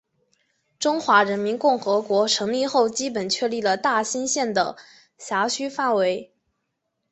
[0.79, 4.75] 中华人民共和国成立后基本确定了大兴县的
[5.19, 6.33] 辖区范围。